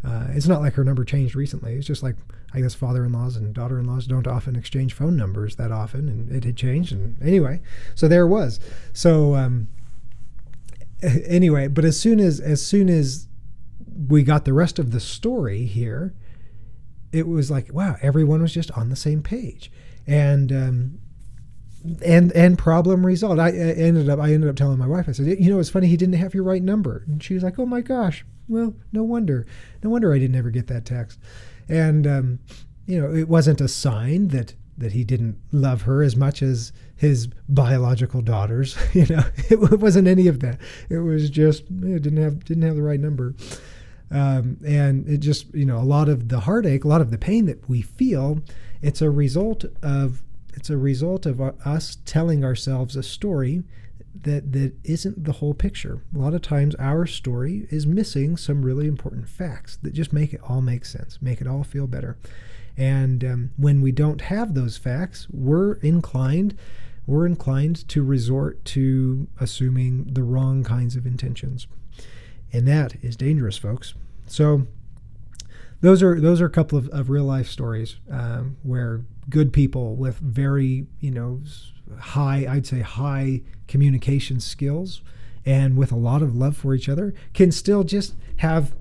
Uh, 0.03 0.27
it's 0.29 0.47
not 0.47 0.61
like 0.61 0.73
her 0.75 0.83
number 0.83 1.03
changed 1.03 1.35
recently. 1.35 1.73
It's 1.73 1.87
just 1.87 2.03
like 2.03 2.15
I 2.53 2.61
guess 2.61 2.73
father-in-laws 2.73 3.35
and 3.35 3.53
daughter-in-laws 3.53 4.07
don't 4.07 4.27
often 4.27 4.55
exchange 4.55 4.93
phone 4.93 5.17
numbers 5.17 5.57
that 5.57 5.71
often, 5.71 6.07
and 6.07 6.31
it 6.31 6.45
had 6.45 6.55
changed. 6.55 6.93
And 6.93 7.21
anyway, 7.21 7.61
so 7.93 8.07
there 8.07 8.23
it 8.23 8.29
was. 8.29 8.59
So 8.93 9.35
um, 9.35 9.67
anyway, 11.01 11.67
but 11.67 11.85
as 11.85 11.99
soon 11.99 12.19
as 12.19 12.39
as 12.39 12.65
soon 12.65 12.89
as 12.89 13.27
we 14.07 14.23
got 14.23 14.45
the 14.45 14.53
rest 14.53 14.79
of 14.79 14.91
the 14.91 14.99
story 14.99 15.65
here, 15.65 16.13
it 17.11 17.27
was 17.27 17.51
like 17.51 17.71
wow, 17.73 17.97
everyone 18.01 18.41
was 18.41 18.53
just 18.53 18.71
on 18.71 18.89
the 18.89 18.95
same 18.95 19.21
page, 19.21 19.71
and 20.05 20.51
um, 20.51 20.99
and 22.03 22.31
and 22.33 22.57
problem 22.57 23.05
resolved. 23.05 23.39
I, 23.39 23.47
I 23.47 23.51
ended 23.51 24.09
up 24.09 24.19
I 24.19 24.33
ended 24.33 24.49
up 24.49 24.55
telling 24.55 24.79
my 24.79 24.87
wife. 24.87 25.07
I 25.07 25.11
said, 25.11 25.27
you 25.39 25.49
know, 25.49 25.59
it's 25.59 25.69
funny 25.69 25.87
he 25.87 25.97
didn't 25.97 26.15
have 26.15 26.33
your 26.33 26.43
right 26.43 26.63
number, 26.63 27.03
and 27.07 27.21
she 27.21 27.33
was 27.33 27.43
like, 27.43 27.59
oh 27.59 27.65
my 27.65 27.81
gosh, 27.81 28.25
well, 28.47 28.75
no 28.91 29.03
wonder, 29.03 29.45
no 29.83 29.89
wonder 29.89 30.13
I 30.13 30.19
didn't 30.19 30.35
ever 30.35 30.49
get 30.49 30.67
that 30.67 30.85
text, 30.85 31.19
and 31.67 32.07
um, 32.07 32.39
you 32.85 32.99
know, 32.99 33.13
it 33.13 33.27
wasn't 33.27 33.61
a 33.61 33.67
sign 33.67 34.29
that 34.29 34.55
that 34.77 34.91
he 34.91 35.03
didn't 35.03 35.39
love 35.51 35.83
her 35.83 36.03
as 36.03 36.15
much 36.15 36.41
as 36.41 36.71
his 36.95 37.27
biological 37.49 38.21
daughters. 38.21 38.77
You 38.93 39.05
know, 39.07 39.23
it 39.49 39.79
wasn't 39.79 40.07
any 40.07 40.27
of 40.27 40.39
that. 40.39 40.59
It 40.89 40.99
was 40.99 41.29
just 41.29 41.63
it 41.63 42.01
didn't 42.01 42.21
have 42.21 42.45
didn't 42.45 42.63
have 42.63 42.75
the 42.75 42.81
right 42.81 42.99
number. 42.99 43.35
Um, 44.09 44.57
and 44.65 45.07
it 45.07 45.17
just 45.17 45.53
you 45.53 45.65
know 45.65 45.77
a 45.77 45.83
lot 45.83 46.09
of 46.09 46.29
the 46.29 46.41
heartache, 46.41 46.83
a 46.83 46.87
lot 46.87 47.01
of 47.01 47.11
the 47.11 47.17
pain 47.17 47.45
that 47.45 47.69
we 47.69 47.81
feel, 47.81 48.41
it's 48.81 49.01
a 49.01 49.09
result 49.09 49.65
of 49.83 50.23
it's 50.53 50.69
a 50.69 50.77
result 50.77 51.25
of 51.25 51.39
us 51.41 51.97
telling 52.05 52.43
ourselves 52.43 52.95
a 52.95 53.03
story 53.03 53.63
that 54.23 54.51
that 54.53 54.73
isn't 54.83 55.25
the 55.25 55.33
whole 55.33 55.53
picture. 55.53 56.01
A 56.15 56.17
lot 56.17 56.33
of 56.33 56.41
times 56.41 56.73
our 56.75 57.05
story 57.05 57.67
is 57.69 57.85
missing 57.85 58.37
some 58.37 58.63
really 58.63 58.87
important 58.87 59.29
facts 59.29 59.77
that 59.83 59.93
just 59.93 60.13
make 60.13 60.33
it 60.33 60.41
all 60.43 60.61
make 60.61 60.85
sense, 60.85 61.19
make 61.21 61.41
it 61.41 61.47
all 61.47 61.63
feel 61.63 61.87
better. 61.87 62.17
And 62.77 63.23
um, 63.23 63.51
when 63.57 63.81
we 63.81 63.91
don't 63.91 64.21
have 64.21 64.53
those 64.53 64.77
facts, 64.77 65.27
we're 65.31 65.73
inclined 65.75 66.55
we're 67.07 67.25
inclined 67.25 67.87
to 67.87 68.03
resort 68.03 68.63
to 68.65 69.27
assuming 69.39 70.09
the 70.11 70.23
wrong 70.23 70.61
kinds 70.63 70.97
of 70.97 71.05
intentions. 71.05 71.65
And 72.51 72.67
that 72.67 72.95
is 73.01 73.15
dangerous, 73.15 73.57
folks. 73.57 73.93
So 74.25 74.67
those 75.81 76.03
are 76.03 76.19
those 76.19 76.41
are 76.41 76.45
a 76.45 76.51
couple 76.51 76.77
of, 76.77 76.89
of 76.89 77.09
real 77.09 77.23
life 77.23 77.47
stories 77.47 77.97
um, 78.11 78.57
where 78.63 79.05
good 79.29 79.53
people 79.53 79.95
with 79.95 80.17
very 80.19 80.87
you 80.99 81.11
know 81.11 81.41
high 81.99 82.45
I'd 82.49 82.67
say 82.67 82.81
high 82.81 83.41
communication 83.67 84.39
skills 84.39 85.01
and 85.45 85.77
with 85.77 85.91
a 85.91 85.95
lot 85.95 86.21
of 86.21 86.35
love 86.35 86.57
for 86.57 86.73
each 86.73 86.89
other 86.89 87.13
can 87.33 87.51
still 87.51 87.83
just 87.83 88.15
have 88.37 88.73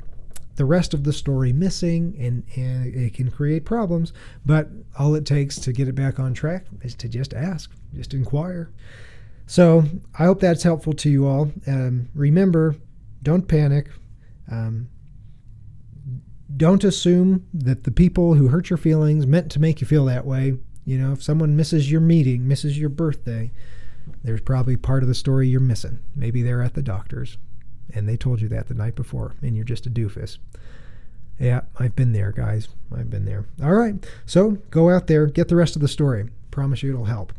the 0.56 0.64
rest 0.64 0.94
of 0.94 1.04
the 1.04 1.12
story 1.12 1.52
missing 1.52 2.16
and, 2.18 2.42
and 2.56 2.94
it 2.94 3.14
can 3.14 3.30
create 3.30 3.64
problems. 3.64 4.12
But 4.44 4.68
all 4.98 5.14
it 5.14 5.24
takes 5.24 5.56
to 5.60 5.72
get 5.72 5.88
it 5.88 5.94
back 5.94 6.18
on 6.18 6.34
track 6.34 6.66
is 6.82 6.94
to 6.96 7.08
just 7.08 7.34
ask, 7.34 7.70
just 7.94 8.14
inquire. 8.14 8.70
So 9.46 9.84
I 10.18 10.24
hope 10.24 10.40
that's 10.40 10.64
helpful 10.64 10.92
to 10.94 11.10
you 11.10 11.26
all. 11.26 11.52
Um, 11.66 12.08
remember, 12.14 12.76
don't 13.22 13.46
panic. 13.46 13.90
Um, 14.50 14.88
don't 16.56 16.84
assume 16.84 17.46
that 17.52 17.84
the 17.84 17.90
people 17.90 18.34
who 18.34 18.48
hurt 18.48 18.70
your 18.70 18.76
feelings 18.76 19.26
meant 19.26 19.50
to 19.52 19.60
make 19.60 19.80
you 19.80 19.86
feel 19.86 20.04
that 20.06 20.24
way. 20.24 20.56
You 20.84 20.98
know, 20.98 21.12
if 21.12 21.22
someone 21.22 21.56
misses 21.56 21.90
your 21.90 22.00
meeting, 22.00 22.46
misses 22.46 22.78
your 22.78 22.88
birthday, 22.88 23.50
there's 24.22 24.40
probably 24.40 24.76
part 24.76 25.02
of 25.02 25.08
the 25.08 25.14
story 25.14 25.48
you're 25.48 25.60
missing. 25.60 25.98
Maybe 26.14 26.42
they're 26.42 26.62
at 26.62 26.74
the 26.74 26.82
doctor's 26.82 27.36
and 27.94 28.08
they 28.08 28.16
told 28.16 28.40
you 28.40 28.48
that 28.48 28.68
the 28.68 28.74
night 28.74 28.94
before, 28.94 29.34
and 29.42 29.54
you're 29.54 29.64
just 29.64 29.86
a 29.86 29.90
doofus. 29.90 30.38
Yeah, 31.38 31.62
I've 31.78 31.94
been 31.94 32.12
there, 32.12 32.32
guys. 32.32 32.68
I've 32.96 33.10
been 33.10 33.26
there. 33.26 33.44
All 33.62 33.74
right, 33.74 33.94
so 34.24 34.52
go 34.70 34.90
out 34.90 35.06
there, 35.06 35.26
get 35.26 35.48
the 35.48 35.56
rest 35.56 35.76
of 35.76 35.82
the 35.82 35.88
story. 35.88 36.30
Promise 36.50 36.82
you 36.82 36.92
it'll 36.92 37.04
help. 37.04 37.32